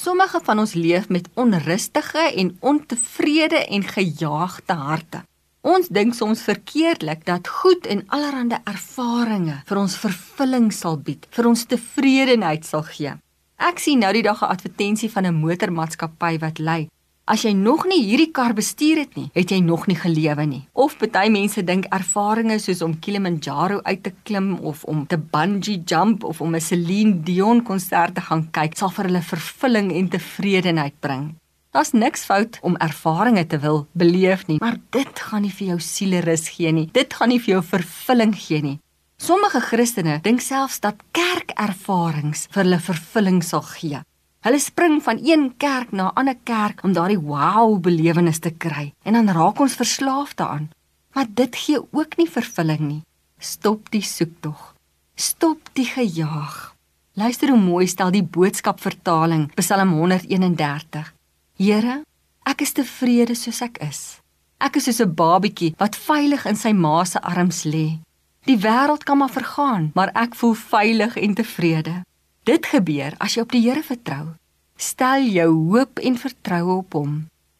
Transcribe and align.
Sommige 0.00 0.40
van 0.42 0.58
ons 0.58 0.72
leef 0.72 1.08
met 1.08 1.28
onrustige 1.34 2.22
en 2.36 2.56
ontevrede 2.60 3.66
en 3.66 3.82
gejaagde 3.84 4.72
harte. 4.72 5.18
Ons 5.60 5.90
dink 5.92 6.14
soms 6.16 6.40
verkeerdelik 6.40 7.26
dat 7.26 7.48
goed 7.48 7.84
en 7.86 8.00
allerlei 8.08 8.62
ervarings 8.64 9.66
vir 9.68 9.80
ons 9.82 9.96
vervulling 10.00 10.70
sal 10.72 10.96
bied, 10.96 11.26
vir 11.36 11.50
ons 11.50 11.66
tevredenheid 11.68 12.64
sal 12.64 12.86
gee. 12.88 13.12
Ek 13.60 13.82
sien 13.84 14.00
nou 14.00 14.12
die 14.16 14.24
dag 14.24 14.40
'n 14.40 14.52
advertensie 14.54 15.10
van 15.12 15.26
'n 15.26 15.40
motormaatskappy 15.44 16.38
wat 16.38 16.58
lei: 16.58 16.88
As 17.30 17.44
jy 17.46 17.52
nog 17.54 17.84
nie 17.86 18.00
hierdie 18.02 18.32
kar 18.34 18.56
bestuur 18.58 19.04
het 19.04 19.12
nie, 19.14 19.28
het 19.36 19.52
jy 19.54 19.60
nog 19.62 19.84
nie 19.86 19.94
gelewe 19.94 20.42
nie. 20.50 20.64
Of 20.74 20.96
party 20.98 21.28
mense 21.30 21.62
dink 21.62 21.84
ervarings 21.94 22.64
soos 22.66 22.82
om 22.82 22.96
Kilimanjaro 22.98 23.78
uit 23.86 24.02
te 24.02 24.10
klim 24.26 24.56
of 24.66 24.82
om 24.90 25.04
te 25.06 25.14
bungee 25.14 25.84
jump 25.86 26.26
of 26.26 26.40
om 26.40 26.56
'n 26.56 26.60
Celine 26.60 27.22
Dion 27.22 27.62
konsert 27.62 28.16
te 28.16 28.20
gaan 28.20 28.50
kyk, 28.50 28.76
sal 28.76 28.90
vir 28.90 29.04
hulle 29.04 29.22
vervulling 29.22 29.92
en 29.92 30.08
tevredenheid 30.08 30.94
bring. 31.00 31.34
Daar's 31.70 31.92
niks 31.92 32.24
fout 32.24 32.58
om 32.62 32.76
ervarings 32.76 33.48
te 33.48 33.58
wil 33.58 33.86
beleef 33.92 34.48
nie, 34.48 34.58
maar 34.58 34.80
dit 34.90 35.18
gaan 35.20 35.42
nie 35.42 35.54
vir 35.54 35.66
jou 35.68 35.78
sielerus 35.78 36.48
gee 36.48 36.72
nie. 36.72 36.88
Dit 36.92 37.14
gaan 37.14 37.28
nie 37.28 37.38
vir 37.38 37.54
jou 37.54 37.62
vervulling 37.62 38.34
gee 38.34 38.62
nie. 38.62 38.78
Sommige 39.18 39.60
Christene 39.60 40.18
dink 40.22 40.40
selfs 40.40 40.80
dat 40.80 40.96
kerkervarings 41.12 42.48
vir 42.50 42.64
hulle 42.64 42.80
vervulling 42.80 43.42
sal 43.44 43.62
gee. 43.62 44.00
Hulle 44.40 44.58
spring 44.58 45.02
van 45.04 45.18
een 45.20 45.56
kerk 45.56 45.90
na 45.92 46.08
'n 46.08 46.14
ander 46.14 46.36
kerk 46.44 46.82
om 46.84 46.92
daardie 46.92 47.20
wow 47.20 47.80
belewenis 47.80 48.38
te 48.38 48.50
kry 48.50 48.92
en 49.04 49.12
dan 49.12 49.28
raak 49.28 49.60
ons 49.60 49.74
verslaaf 49.74 50.34
daaraan. 50.34 50.70
Maar 51.12 51.26
dit 51.34 51.56
gee 51.56 51.80
ook 51.92 52.16
nie 52.16 52.30
vervulling 52.30 52.80
nie. 52.80 53.02
Stop 53.38 53.90
die 53.90 54.02
soektog. 54.02 54.74
Stop 55.14 55.68
die 55.72 55.84
gejaag. 55.84 56.74
Luister 57.12 57.48
hoe 57.48 57.60
mooi 57.60 57.86
stel 57.86 58.10
die 58.10 58.22
boodskap 58.22 58.80
vertaling 58.80 59.54
Psalm 59.54 59.92
131. 59.92 61.14
Here, 61.56 62.02
ek 62.42 62.60
is 62.60 62.72
tevrede 62.72 63.34
soos 63.34 63.60
ek 63.60 63.78
is. 63.78 64.20
Ek 64.58 64.76
is 64.76 64.84
soos 64.84 65.00
'n 65.00 65.14
babatjie 65.14 65.74
wat 65.76 65.96
veilig 65.96 66.46
in 66.46 66.56
sy 66.56 66.72
ma 66.72 67.04
se 67.04 67.20
arms 67.20 67.64
lê. 67.64 67.98
Die 68.44 68.56
wêreld 68.56 69.04
kan 69.04 69.18
maar 69.18 69.30
vergaan, 69.30 69.90
maar 69.94 70.10
ek 70.14 70.34
voel 70.34 70.54
veilig 70.54 71.16
en 71.16 71.34
tevrede. 71.34 72.04
Dit 72.48 72.64
gebeur 72.72 73.12
as 73.20 73.34
jy 73.36 73.42
op 73.44 73.52
die 73.52 73.60
Here 73.66 73.82
vertrou. 73.84 74.32
Stel 74.80 75.26
jou 75.28 75.50
hoop 75.68 76.00
en 76.00 76.16
vertroue 76.16 76.78
op 76.80 76.96
hom. 76.96 77.16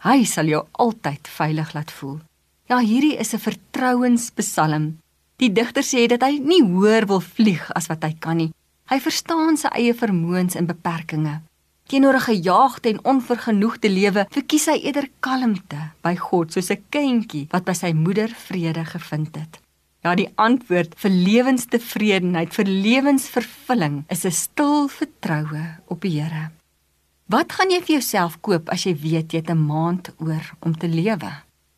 Hy 0.00 0.24
sal 0.24 0.48
jou 0.48 0.62
altyd 0.80 1.28
veilig 1.28 1.74
laat 1.76 1.92
voel. 1.92 2.18
Ja, 2.70 2.78
hierdie 2.80 3.18
is 3.20 3.34
'n 3.34 3.38
vertrouenspsalm. 3.38 4.98
Die 5.36 5.52
digter 5.52 5.82
sê 5.82 6.06
dat 6.08 6.22
hy 6.22 6.38
nie 6.38 6.62
hoër 6.62 7.06
wil 7.06 7.20
vlieg 7.20 7.70
as 7.72 7.86
wat 7.86 8.02
hy 8.02 8.16
kan 8.18 8.36
nie. 8.36 8.52
Hy 8.88 8.98
verstaan 8.98 9.56
sy 9.56 9.68
eie 9.68 9.94
vermoëns 9.94 10.56
en 10.56 10.66
beperkings. 10.66 11.42
Teenoor 11.88 12.14
'n 12.14 12.28
gejaagde 12.32 12.88
en 12.88 13.04
onvergenoegde 13.04 13.90
lewe, 13.90 14.26
verkies 14.30 14.66
hy 14.66 14.78
eerder 14.80 15.08
kalmte 15.20 15.92
by 16.02 16.16
God 16.16 16.52
soos 16.52 16.70
'n 16.70 16.84
kindjie 16.90 17.48
wat 17.50 17.64
by 17.64 17.72
sy 17.72 17.92
moeder 17.92 18.28
vrede 18.28 18.84
gevind 18.84 19.36
het. 19.36 19.61
Ja, 20.02 20.16
die 20.18 20.30
antwoord 20.34 20.96
vir 20.98 21.12
lewenstevredenheid, 21.14 22.50
vir 22.56 22.66
lewensvervulling 22.66 24.02
is 24.10 24.24
'n 24.26 24.34
stil 24.34 24.88
vertroue 24.88 25.78
op 25.86 26.00
die 26.02 26.18
Here. 26.20 26.50
Wat 27.26 27.52
gaan 27.52 27.70
jy 27.70 27.80
vir 27.80 27.94
jouself 28.00 28.40
koop 28.40 28.68
as 28.68 28.82
jy 28.84 28.94
weet 28.98 29.32
jy 29.32 29.38
het 29.38 29.50
'n 29.50 29.66
maand 29.66 30.10
oor 30.18 30.54
om 30.60 30.74
te 30.76 30.88
lewe? 30.88 31.32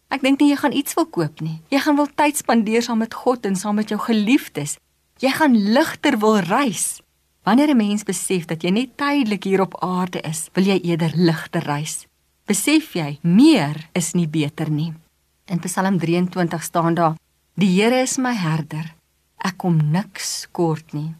Ek 0.09 0.23
dink 0.23 0.41
nie 0.41 0.51
jy 0.51 0.57
gaan 0.57 0.73
iets 0.73 0.95
wil 0.95 1.07
koop 1.07 1.41
nie. 1.41 1.61
Jy 1.71 1.79
gaan 1.79 1.97
wil 1.97 2.09
tyd 2.15 2.37
spandeer 2.37 2.83
saam 2.83 2.99
met 2.99 3.15
God 3.15 3.47
en 3.47 3.57
saam 3.57 3.75
met 3.75 3.89
jou 3.89 4.01
geliefdes. 4.01 4.79
Jy 5.19 5.31
gaan 5.31 5.57
ligter 5.73 6.19
wil 6.19 6.39
reis. 6.39 7.03
Wanneer 7.45 7.71
'n 7.71 7.77
mens 7.77 8.05
besef 8.05 8.47
dat 8.47 8.63
jy 8.63 8.71
net 8.71 8.97
tydelik 8.97 9.45
hier 9.45 9.61
op 9.61 9.77
aarde 9.83 10.21
is, 10.21 10.49
wil 10.55 10.65
jy 10.65 10.81
eerder 10.83 11.13
ligter 11.15 11.63
reis. 11.63 12.07
Besef 12.47 12.95
jy, 12.95 13.19
meer 13.23 13.89
is 13.93 14.13
nie 14.15 14.29
beter 14.29 14.71
nie. 14.71 14.95
In 15.47 15.59
Psalm 15.59 15.99
23 15.99 16.63
staan 16.63 16.95
daar: 16.95 17.15
Die 17.55 17.69
Here 17.71 18.01
is 18.03 18.17
my 18.19 18.33
herder. 18.35 18.89
Ek 19.39 19.61
kom 19.63 19.77
niks 19.95 20.49
kort 20.51 20.91
nie. 20.91 21.13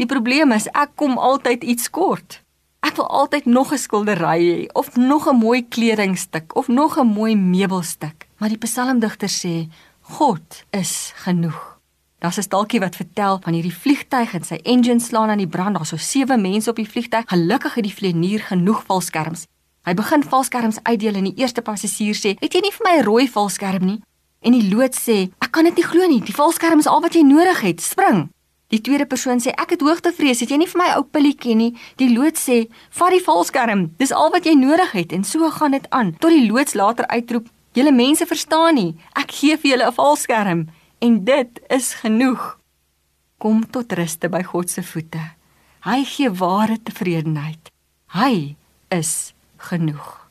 Die 0.00 0.06
probleem 0.08 0.54
is 0.56 0.64
ek 0.72 0.94
kom 0.96 1.18
altyd 1.20 1.60
iets 1.60 1.90
kort. 1.92 2.38
Ek 2.80 2.96
wil 2.96 3.10
altyd 3.12 3.44
nog 3.44 3.68
'n 3.72 3.78
skildery 3.78 4.40
hê 4.40 4.68
of 4.72 4.96
nog 4.96 5.28
'n 5.28 5.36
mooi 5.36 5.60
kledingstuk 5.60 6.56
of 6.56 6.68
nog 6.68 6.96
'n 6.96 7.06
mooi 7.06 7.36
meubelstuk. 7.36 8.26
Maar 8.38 8.48
die 8.48 8.64
psalmdigter 8.64 9.28
sê 9.28 9.68
God 10.00 10.64
is 10.70 11.12
genoeg. 11.16 11.78
Daar's 12.18 12.38
'n 12.38 12.48
stalkie 12.48 12.80
wat 12.80 12.96
vertel 12.96 13.38
van 13.44 13.52
hierdie 13.52 13.80
vliegtyg 13.82 14.34
en 14.34 14.44
sy 14.44 14.60
engine 14.64 15.00
slaan 15.00 15.28
aan 15.28 15.44
die 15.44 15.54
brand. 15.56 15.74
Daar's 15.76 15.88
so 15.88 15.96
sewe 15.96 16.36
mense 16.36 16.70
op 16.70 16.76
die 16.76 16.88
vliegtyg. 16.88 17.24
Gelukkig 17.26 17.74
het 17.74 17.84
die 17.84 17.94
vlieënier 17.94 18.40
genoeg 18.40 18.84
valskerms. 18.86 19.46
Hy 19.82 19.94
begin 19.94 20.22
valskerms 20.22 20.78
uitdeel 20.82 21.14
en 21.14 21.24
die 21.24 21.36
eerste 21.36 21.62
passasier 21.62 22.14
sê: 22.14 22.38
"Het 22.40 22.52
jy 22.54 22.60
nie 22.60 22.72
vir 22.72 22.86
my 22.88 22.98
'n 22.98 23.04
rooi 23.04 23.28
valskerm 23.28 23.84
nie?" 23.84 24.00
En 24.44 24.52
die 24.52 24.68
loods 24.68 25.00
sê: 25.00 25.30
"Ek 25.40 25.52
kan 25.52 25.64
dit 25.64 25.76
nie 25.76 25.84
glo 25.84 26.06
nie. 26.06 26.20
Die 26.20 26.34
valskerm 26.34 26.78
is 26.78 26.86
al 26.86 27.00
wat 27.00 27.14
jy 27.14 27.22
nodig 27.22 27.60
het. 27.60 27.80
Spring." 27.80 28.28
Die 28.68 28.80
tweede 28.80 29.06
persoon 29.06 29.40
sê: 29.40 29.52
"Ek 29.56 29.70
het 29.70 29.80
hoogtevrees. 29.80 30.40
Het 30.40 30.50
jy 30.50 30.56
nie 30.56 30.68
vir 30.68 30.78
my 30.78 30.88
ou 30.96 31.02
pilletjie 31.02 31.54
nie?" 31.54 31.76
Die 31.96 32.12
loods 32.12 32.44
sê: 32.48 32.68
"Vat 32.90 33.10
die 33.10 33.24
valskerm. 33.24 33.94
Dis 33.96 34.12
al 34.12 34.30
wat 34.30 34.44
jy 34.44 34.54
nodig 34.54 34.92
het." 34.92 35.12
En 35.12 35.24
so 35.24 35.50
gaan 35.50 35.70
dit 35.70 35.90
aan 35.90 36.16
tot 36.18 36.30
die 36.30 36.50
loods 36.50 36.74
later 36.74 37.06
uitroep: 37.06 37.48
"Julle 37.72 37.92
mense 37.92 38.26
verstaan 38.26 38.74
nie. 38.74 38.96
Ek 39.14 39.30
gee 39.30 39.56
vir 39.56 39.70
julle 39.70 39.86
'n 39.86 39.92
valskerm 39.92 40.68
en 41.00 41.24
dit 41.24 41.60
is 41.68 41.94
genoeg." 41.94 42.58
Kom 43.38 43.70
tot 43.70 43.92
ruste 43.92 44.28
by 44.28 44.42
God 44.42 44.70
se 44.70 44.82
voete. 44.82 45.20
Hy 45.84 46.04
gee 46.04 46.30
ware 46.30 46.78
tevredenheid. 46.82 47.70
Hy 48.06 48.56
is 48.90 49.34
genoeg. 49.56 50.23